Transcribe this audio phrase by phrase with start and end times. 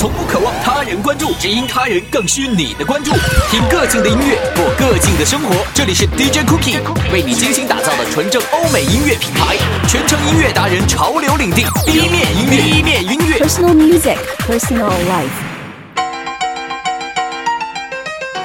[0.00, 3.12] 从不渴望他人关注，只因他人更需你的关注。
[3.50, 5.54] 听个性的音乐，过个性的生活。
[5.74, 6.80] 这里是 DJ Cookie
[7.12, 13.44] 为你精心打造的纯正欧美音乐品牌，全程音乐达人潮流领地，B 面音乐，B 面音乐。
[13.44, 14.16] Personal music,
[14.48, 15.28] personal life.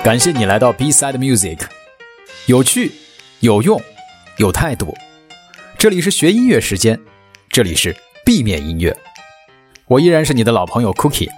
[0.03, 1.59] 感谢你来到 B Side Music，
[2.47, 2.91] 有趣、
[3.39, 3.81] 有用、
[4.39, 4.93] 有态度。
[5.77, 6.99] 这里是学音乐时间，
[7.47, 7.95] 这里是
[8.25, 8.93] B 面音乐。
[9.87, 11.29] 我依然是你的老朋友 Cookie。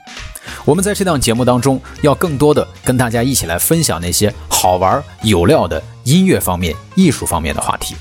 [0.64, 7.96] 我们在这档节目当中，要更多的跟大家一起来分享那些好玩有料的音乐方面、艺术方面的话题。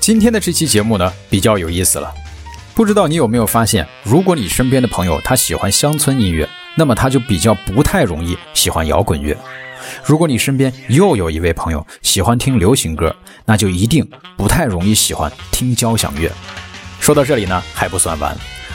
[0.00, 2.12] 今天的这期节目呢，比较有意思了。
[2.74, 9.36] 不知道你有没有发现，如果你身边的朋友他喜欢乡村音乐，那么他就比较不太容易喜欢摇滚乐。
[10.02, 13.14] 如果你身边又有一位朋友喜欢听流行歌，
[13.44, 16.32] 那就一定不太容易喜欢听交响乐。
[16.98, 18.34] 说到这里呢，还不算完。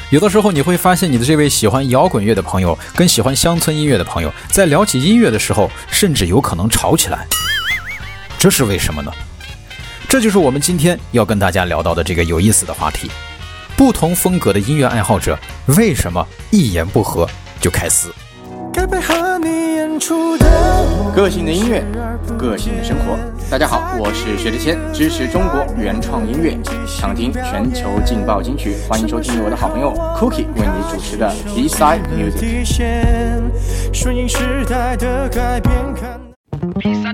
[0.10, 7.28] 有的时候你会发现，你的这位喜欢摇滚乐的朋友跟喜欢乡村音乐的朋友，在聊起音乐的时候，甚至有可能吵起来。
[8.40, 9.12] 这是为什么呢？
[10.08, 13.12] 这就是我们今天要跟大家聊到的这个有意思的话题：
[13.76, 15.38] 不同风格的音乐爱好者
[15.78, 18.10] 为什么一言不合就开撕？
[21.16, 21.84] 个性的音乐，
[22.38, 23.18] 个性的生活。
[23.50, 32.68] 大家好，我是薛之谦，支持中国原创音乐，想听全球劲爆金曲，欢迎收听我的好朋友 Cookie 为你主持的 B Side Music。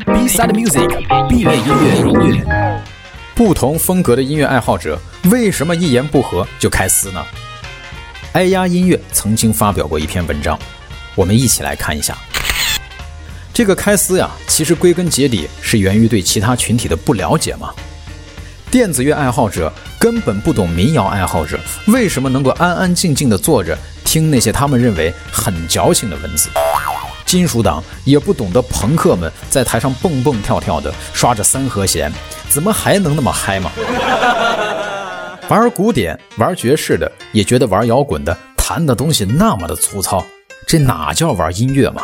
[0.06, 2.82] B Side Music B 面音乐音乐。
[3.34, 5.00] 不同风格的音乐爱好者
[5.32, 7.24] 为什么一言不合就开撕呢？
[8.34, 10.60] 哀鸦音乐曾经发表过一篇文章，
[11.16, 12.18] 我们一起来看一下。
[13.54, 17.70] 这个开撕呀，其实归根结底是源于对其他群体的不了解嘛。
[18.72, 26.50] 电子乐爱好者根本不懂民谣爱好者为什么能够安安静静地坐着听那些他们认为很矫情的文字。
[27.26, 32.12] 金属党也不懂得朋克们在台上蹦蹦跳跳的刷着三和弦，
[32.50, 33.72] 怎么还能那么嗨嘛？
[35.48, 40.26] 玩古典、玩爵士的也觉得玩摇滚的弹的东西那么的粗糙，
[40.66, 42.04] 这哪叫玩音乐嘛？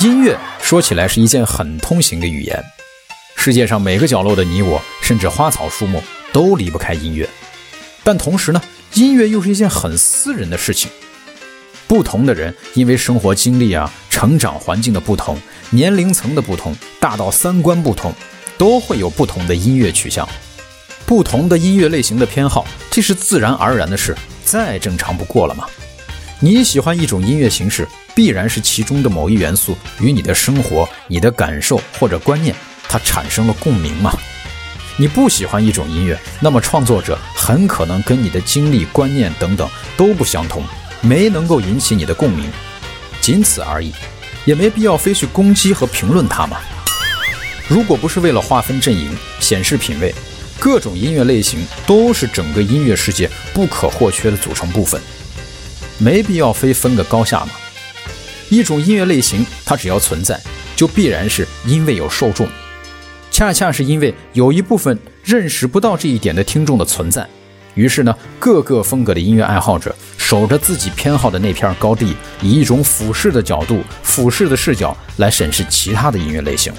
[0.00, 2.62] 音乐说起来是一件很通行的语言，
[3.34, 6.02] 世界上每个角落的你我，甚至花草树木
[6.34, 7.26] 都离不开音乐。
[8.04, 8.62] 但同时呢，
[8.92, 10.90] 音乐又是一件很私人的事情。
[11.88, 15.40] 不同的人因为生活经历啊、成长环境的不同、
[15.70, 18.12] 年龄层的不同，大到三观不同，
[18.58, 20.28] 都会有不同的音乐取向，
[21.06, 24.14] 不同的音乐类型的偏好，这是自然而然的事，
[24.44, 25.66] 再正常不过了嘛。
[26.38, 32.56] 你喜欢一种音乐形式，必然是其中的某一元素与你的生活、你的感受或者观念，
[32.88, 34.10] 它产生了共鸣嘛？
[34.96, 39.68] 你不喜欢一种音乐，那么创作者很可能跟你的经历、观念等等
[39.98, 40.64] 都不相同，
[41.02, 42.50] 没能够引起你的共鸣，
[43.20, 43.92] 仅此而已，
[44.46, 46.56] 也没必要非去攻击和评论它嘛。
[47.68, 50.14] 如果不是为了划分阵营、显示品味，
[50.58, 54.98] 各种音乐类型都是整个音乐世界不可或缺的组成部分。
[55.98, 57.50] 没必要非分个高下嘛。
[58.48, 60.40] 一种音乐类型，它只要存在，
[60.74, 62.48] 就必然是因为有受众。
[63.30, 67.26] 恰恰是因为有一部分认识不到这一点的听众的存在，
[67.74, 76.72] 于是呢，各个风格的音乐爱好者守着自己偏好的那片高地，以一种俯视的角度、俯视的视角来审视其他的音乐类型。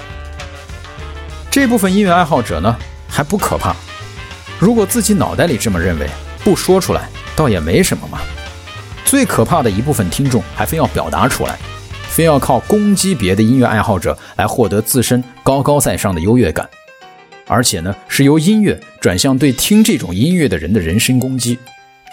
[1.50, 2.76] 这部分音乐爱好者呢，
[3.08, 3.76] 还不可怕。
[4.58, 6.08] 如果自己脑袋里这么认为，
[6.42, 8.18] 不说出来，倒也没什么嘛。
[9.08, 11.56] 最可怕的一部分听众还非要表达出来，
[12.10, 16.68] 非要靠攻击别的音乐爱好者来获得自身高高在上的优越感，
[17.46, 21.58] 而且呢是由音乐转向对听这种音乐的人的人身攻击，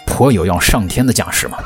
[0.06, 1.58] 颇有要上天的架势嘛。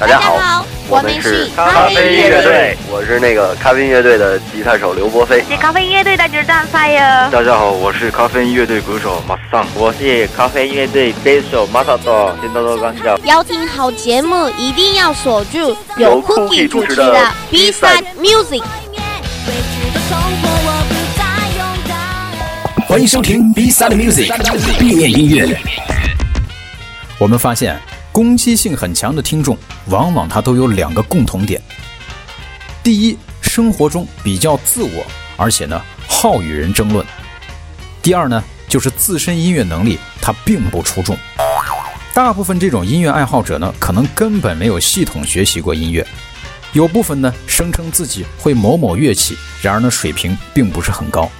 [0.00, 0.38] 大家好，
[0.90, 5.44] 我们是咖啡乐队，我是那个咖啡乐队的吉他手刘波飞。
[5.44, 7.30] 是咖啡乐队的主唱赛哟。
[7.30, 13.18] 大家好，我是咖啡乐队鼓手马桑，我是咖啡乐队贝手马萨多，先多多关照。
[13.24, 18.62] 要听好节目，一定要锁住由 Cookie 主持的 B Side Music。
[22.86, 25.54] 欢迎收听 B Side Music 地面音乐。
[27.18, 27.78] 我们发现。
[28.18, 29.56] 攻击性很强的听众，
[29.86, 31.62] 往往他都有两个共同点：
[32.82, 35.06] 第一，生活中比较自我，
[35.36, 37.06] 而且呢好与人争论；
[38.02, 41.16] 第二呢，就是自身音乐能力他并不出众。
[42.12, 46.04] 大部分这种音乐爱好者呢，可能根本没有系统学习过音乐，
[46.72, 51.30] 有部分呢声称自己会某某乐器，然而呢水平并不是很高。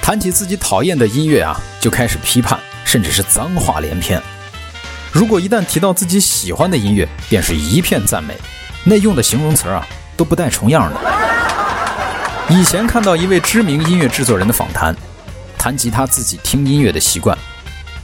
[0.00, 4.22] 谈起自己讨厌的音乐啊，就开始批判，甚至是脏话连篇。
[5.12, 8.34] 如果一旦提到自己喜欢的音乐，便是一片赞美，
[8.84, 9.84] 那用的形容词啊
[10.16, 11.00] 都不带重样的。
[12.48, 14.94] 以前看到一位知名音乐制作人的访谈，
[15.58, 17.36] 谈及他自己听音乐的习惯，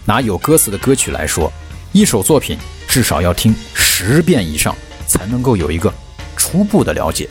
[0.04, 1.52] 拿有歌词的歌曲来说，
[1.92, 2.58] 一首作品
[2.88, 4.74] 至少要听十遍以上，
[5.06, 5.92] 才能够有一个
[6.36, 7.28] 初步的了解。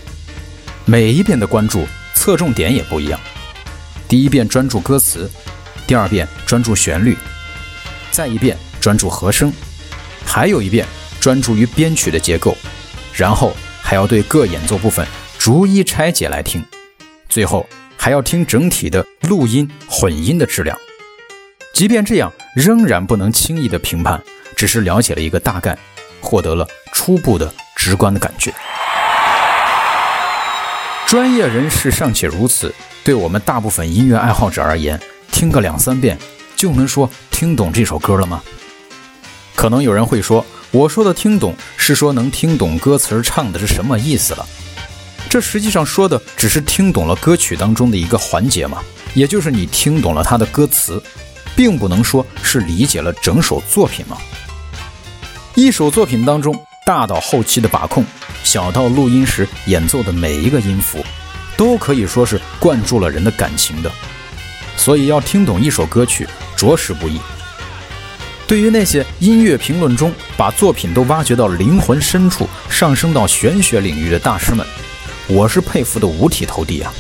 [0.86, 3.20] 每一遍的关注侧重点也不一样，
[4.08, 5.30] 第一遍专注歌词，
[5.86, 7.18] 第二遍专注旋律，
[8.12, 9.52] 再一遍专注和声。
[10.24, 10.86] 还有一遍
[11.20, 12.56] 专注于编曲的结构，
[13.16, 13.52] 然后
[13.82, 15.04] 还要对各演奏部分
[15.40, 16.64] 逐一拆解来听，
[17.28, 17.68] 最后
[17.98, 20.78] 还要听整体的录音混音的质量。
[21.74, 24.22] 即便这样，仍然不能轻易的评判，
[24.56, 25.76] 只是了解了一个大概，
[26.22, 28.54] 获得了初步的直观的感觉。
[31.08, 32.72] 专业人士尚且如此，
[33.04, 36.16] 对我们大部分音乐爱好者而言，听个两三遍
[36.56, 38.44] 就能说听懂这首歌了吗？
[39.56, 44.46] 可能有人会说，我说的听懂是说能听懂歌词唱的是什么意思了。
[45.30, 48.80] 这实际上说的只是听懂了歌曲当中的一个环节嘛，
[49.14, 51.02] 也就是你听懂了它的歌词，
[51.56, 54.18] 并不能说是理解了整首作品嘛。
[55.56, 56.54] 一首作品当中，
[56.86, 58.06] 大到后期的把控，
[58.44, 61.04] 小到录音时演奏的每一个音符，
[61.58, 63.92] 都可以说是灌注了人的感情的。
[64.78, 67.20] 所以要听懂一首歌曲，着实不易。
[68.48, 74.66] 对于那些音乐评论中把作品都挖掘到灵魂深处、上升到玄学领域的大师们，
[75.28, 76.94] 我是佩服的五体投地啊！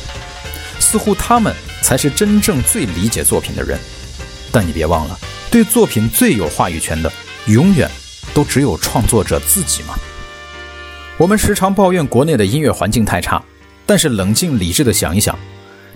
[0.80, 1.54] 似乎他们
[1.84, 3.80] 才是真正最理解作品的人。
[4.52, 5.20] 但你别忘了，
[5.52, 7.12] 对作品最有话语权的，
[7.46, 7.90] 永远
[8.34, 9.94] 都只有创作者自己嘛。
[11.18, 13.42] 我们时常抱怨国内的音乐环境太差，
[13.86, 15.38] 但是冷静理智的想一想。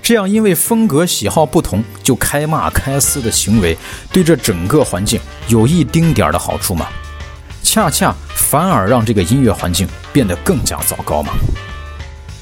[0.09, 3.77] 这样，因为风格喜好不同就开骂开撕的行为，
[4.11, 6.87] 对这整个环境有一丁点儿的好处吗？
[7.61, 11.33] 恰恰反而让这个音乐环境变得更加糟糕吗？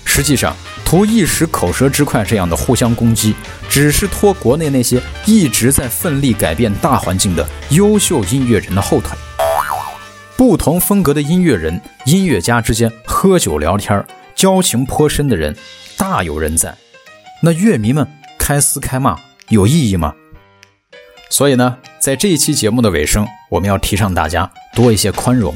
[0.05, 0.55] 实际上，
[0.85, 3.35] 图一时口舌之快，这样的互相攻击，
[3.67, 9.09] 只是拖国内那些一直在奋力改变大环境的优秀音乐人的后腿。
[10.37, 14.01] 不同风格的音乐人、音乐家之间喝酒聊天，
[14.33, 15.53] 交情颇深的人
[15.97, 16.73] 大有人在。
[17.41, 18.07] 那乐迷们
[18.39, 19.17] 开撕开骂
[19.49, 20.13] 有意义吗？
[21.29, 25.53] 所以呢，在这一期节目的尾声，我们要提倡大家多一些宽容。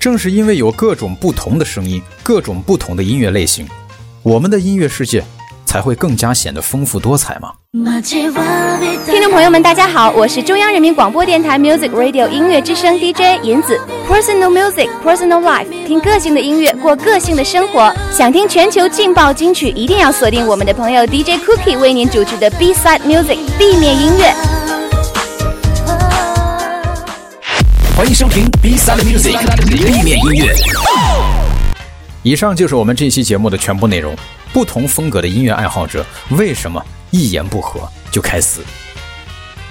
[0.00, 3.68] 正是因为有各种不同的声音，各种不同的音乐类型，
[4.22, 5.24] 我们的音乐世界。
[5.68, 7.52] 才会更加显得丰富多彩吗。
[9.04, 13.78] 听众朋友们，大家好，我是中央人民广播电台 Music Radio 音乐之声 DJ 银子。
[14.08, 17.94] Personal Music, Personal Life，听个性的音乐，过个性的生活。
[18.10, 24.34] 想听全球劲爆金曲，一定要锁定我们的朋友 DJ Cookie 为您主持的 B Side Music 地面音乐。
[27.94, 29.36] 欢迎收听 B Side Music
[29.66, 30.54] 地面音乐。
[32.28, 34.14] 以上就是我们这期节目的全部内容。
[34.52, 38.60] 不同风格的音乐爱好者为什么一言不合就开撕？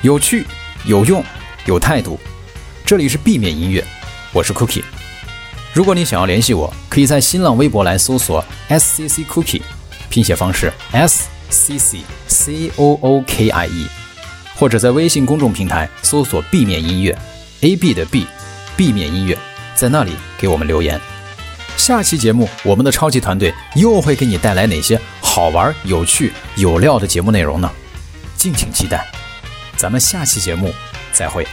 [0.01, 0.44] 有趣、
[0.83, 1.24] 有用、
[1.68, 2.19] 有态度。
[2.83, 3.86] 这里是 B 面音乐，
[4.33, 4.81] 我是 Cookie。
[5.71, 9.62] 如果你想要联系我，可以在新浪微博来搜索 SCC Cookie，
[10.09, 13.87] 拼写方式 S C C C O O K I E，
[14.56, 17.16] 或者在微信公众平台搜索 B 面音乐
[17.61, 19.37] A B 的 B，B 面音乐，
[19.76, 20.99] 在那里给我们留言。
[21.77, 27.71] 下期节目，我们的超级团队又会给你带来哪些好玩、有趣、有料的节目内容呢？
[28.35, 29.05] 敬请期待，
[29.77, 30.73] 咱们下期节目
[31.13, 31.47] 再会。